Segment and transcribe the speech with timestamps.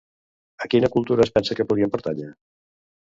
[0.65, 2.31] A quina cultura es pensa que podrien pertànyer?